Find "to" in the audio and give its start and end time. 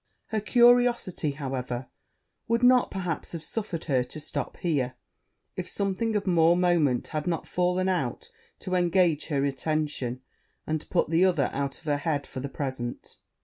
4.05-4.19, 8.61-8.73